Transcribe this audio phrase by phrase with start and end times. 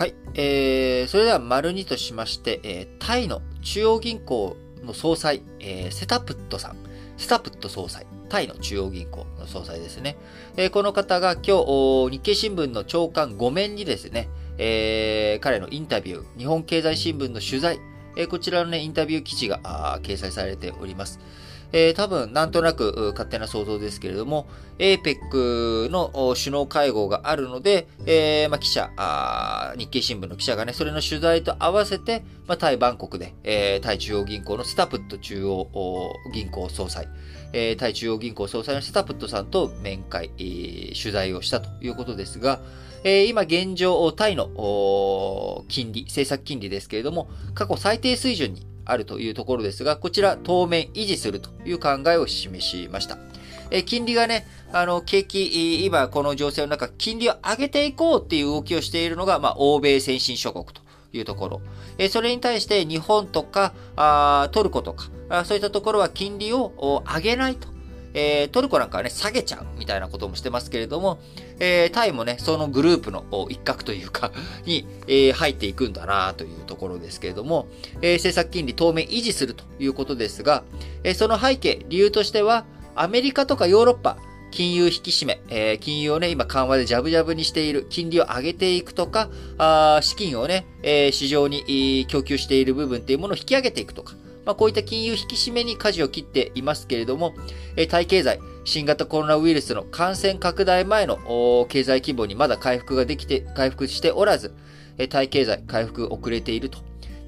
[0.00, 0.14] はい。
[0.32, 6.76] えー、それでは丸2としまして、えー、タイの中央銀行の総裁、えー、セタプットさん、
[7.18, 10.16] セタプット総裁、タイの中央銀行の総裁ですね。
[10.56, 11.58] えー、この方が今
[12.08, 17.78] 日、日経新聞の長官5面にですね、えー、彼のインタビュー、日本経済新聞の取材、
[18.16, 21.20] えー、こちらのね、インタビュー記事が掲載されております。
[21.72, 24.46] えー、多分、なんとなく勝手な想像ですけれども、
[24.78, 28.90] APEC の首脳会合があるので、えー、まあ、記者、
[29.76, 35.68] 日経新聞の記者がね、それの取材と合わせて、まあ、タイ・バンコクで、えー、タイ中央銀行のスタプット中央
[36.32, 37.08] 銀行総裁、
[37.52, 42.60] えー、タイ中央銀行総裁のスタプットさんと面会、えー、取材をしたということですが、
[43.02, 53.18] えー、今現状、タイの金利、政策金利ですけれども、過去最低水準にあるというところですが、こちら当面維持するという考えを示しました。
[53.70, 60.82] え金利がね、あの、景気、今この情勢の中、金利を上げていこうっていう動きをしているのが、まあ、欧米先進諸国と
[61.12, 61.60] いうところ。
[61.98, 67.68] えそれに対して日本とか、あトルコとかあ、そういったところは金利を上げないと
[68.14, 71.20] えー、トルコなんかはね、下げちゃうみたいなこともしてますけれども、
[71.58, 74.32] えー、タイもね、そのグループの一角というか
[74.66, 77.68] に、えー、入っていくんだなというところですけれども、
[78.02, 80.64] え、政策金利当面維持するということですが、
[81.04, 84.16] え、その背景、理由としては、アメリカとかヨーロッパ、
[84.50, 97.34] 金融引き締め、え、金融をね、今緩和でジャブジャブにしている、金利を上げていくとか、あ資金をね、え、市場に供給している部分っていうものを引き上げていくとか、まあ、こういった金融引き締めに舵を切っていますけれども、
[97.76, 104.54] えタイ経済、新型コロナウイルスの感染拡大前の経済規模にまだ回復ができて、回復しておらず、
[104.98, 106.78] えタイ経済回復遅れていると。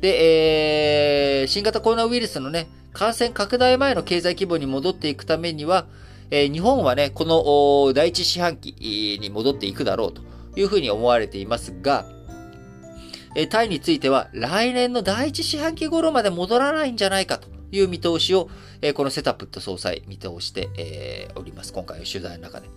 [0.00, 5.86] で、えー、新型コロナウイルスのね、感染拡大前の経済規模に戻っていくためには、
[6.30, 10.22] えー、日本はね、この第一四半期に戻っていくだろうと
[10.56, 12.06] いうふうに思われていますが、
[13.34, 18.50] えタイについては来年の第一四半期頃まで戻らないんじゃないかという見通しを、
[18.82, 21.72] えこのセタプット総裁見通して、えおります。
[21.72, 22.68] 今回の取材の中で。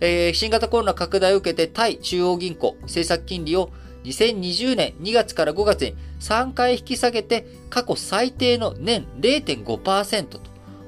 [0.00, 3.70] え新型コロナ拡大を受けてタイ中央銀行政策金利を
[4.04, 10.40] 2020年2月から5月に3回引き下げて過去最低の年0.5%と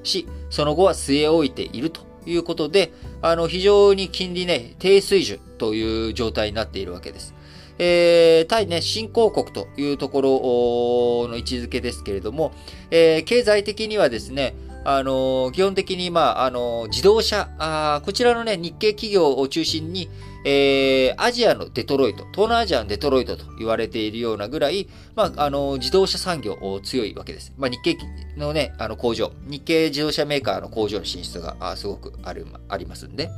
[0.02, 7.34] し、その後は据え置いているということで、あの、非常に金利ね、低水準という状態になっているわけです。
[7.82, 10.20] えー、対ね、新興国というとこ
[11.24, 12.52] ろの位置づけですけれども、
[12.90, 14.54] えー、経済的にはですね、
[14.84, 20.10] あの基本的に、まあ、あの自動車あ、こちらのね、日系企業を中心に、
[20.44, 27.52] えー、アジアのデトロイト、東南アジアのデトロイトと言われているようなぐらい、まあ、あの、自動車産業強いわけです。
[27.58, 27.98] まあ、日系
[28.36, 33.30] のね、あの工場、日系自動車メーカーの工場の進出があすごくある、ありますんで。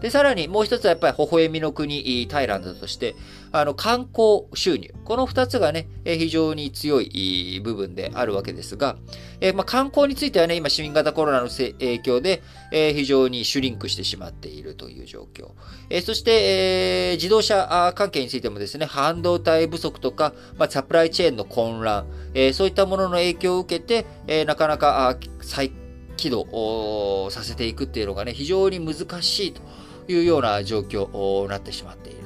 [0.00, 3.14] で、さらにもう一つはやっぱり微笑みの国、タイランドとして、
[3.52, 4.92] あの、観光収入。
[5.04, 8.96] この二つがね、非常に強い部分であるわけですが、
[9.40, 12.42] えー、まあ、観光についてはね、今新型コロナの影響で、
[12.72, 15.50] えー、非常にシュリンクしてしまっているという状況。
[15.88, 25.72] えー、そして、え自動車関係についてもですね、半導体不足とか、まあ、サプライチェーンの混乱、えそういったものの影響を受けて、えなかなか再
[26.16, 29.62] 起動させていくっていうのがね、非常に難しいと
[30.10, 32.18] いうような状況になってしまっている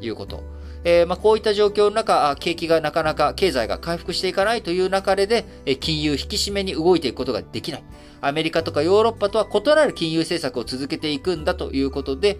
[0.00, 0.42] ということ。
[0.84, 7.84] えー、まあ、こういった状況の中、景気がなかなか経済が回復していかないという中で、え金融引き締めに動いていくことができない。
[8.20, 12.38] アメリカとかヨーロッパとは異なる金融政策を続けていくんだということで、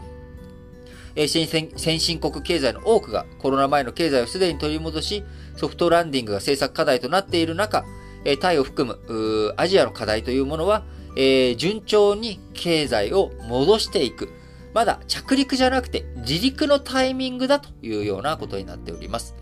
[1.14, 5.24] え先進国経済の多くがコロナ前の経済をすでに取り戻し、
[5.56, 7.84] ソフトランディングが政策課題となっている中、
[8.24, 10.84] えタイを含むアジアの課題というものは、
[11.16, 14.32] えー、順調に経済を戻していく。
[14.74, 19.34] まだ着陸じゃなくて離陸のタイミングだというようなことになっております。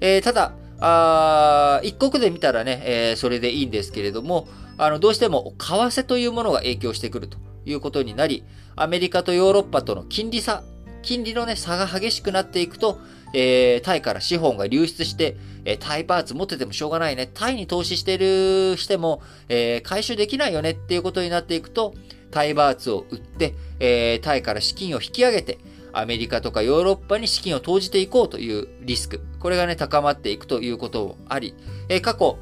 [0.00, 8.44] えー、ただ、あ一国で見たらね、えー、それでいいんですけれども、あの、どうしても為替というものが影響してくるということになり、
[8.76, 10.62] アメリカとヨーロッパとの金利差、
[11.02, 13.00] 金利のね、差が激しくなっていくと、
[13.32, 17.30] えー、タイから資本が流出して、えー、タイパーツ持っててもしょうがないね。
[17.32, 21.94] タイに投資してる、しても、えー、回収できないよねっていうことになっていくと、
[22.30, 25.58] タイバーツを売って、えー、タイから資金を引き上げて、
[25.92, 29.20] アメリカとかヨーロッパに資金を投じていこうというリスク。
[29.40, 31.54] これがね、高まっていくということもあり、
[31.88, 32.38] えー、過去、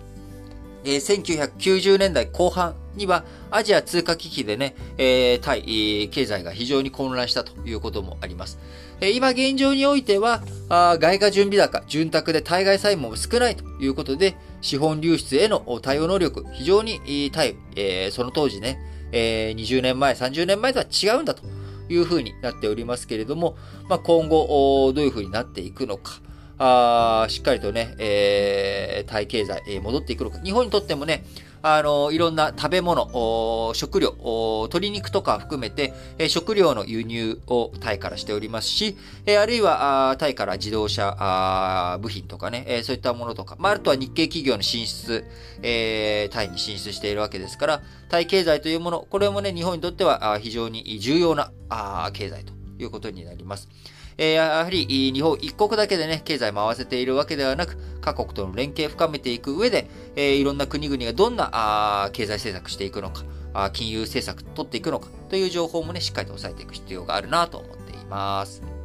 [0.84, 1.22] えー、
[1.56, 8.58] 1990年代後半にはアジア通貨危機でね、えー、タイ、えー、経済が非常に混乱したということもあります。
[9.00, 18.78] え、今現状においては、あ外貨準備高、潤沢で対外債務も少ないということで、資本流出への対応能力、非常にタイ、えー、その当時ね、
[19.12, 21.42] えー、20年前、30年前とは違うんだと
[21.88, 23.56] いうふうになっておりますけれども、
[23.88, 26.20] まあ、今後、どういうふうになっていくのか、
[26.58, 30.40] あしっかりとね、えー、タイ経済、戻ってくのか。
[30.40, 31.25] 日本にとってもね、
[31.62, 35.93] あの、いろんな食べ物、食料、鶏肉とか含めて、
[36.28, 38.96] 食料の輸入をタイからしておりますし、
[39.40, 45.25] あるいは、タイから自動車部品とかね、そういったものとか、あ、あとは日系企業の進出、
[46.31, 51.52] タイに進出しているわけですから、タイ経済というもの、これもね、日本にとっては非常に重要な
[52.12, 53.69] 経済ということになります。
[54.18, 63.22] えやはり日本一国だけでね、経済回せているわけではなく、各国との連携を深めていく上で、えいろんな国々がどんなあ経済政策していくのか、
[63.54, 68.77] あ金融政策を取っていくのかという情報もね、しっかりと押さえていく必要があるなと思っています。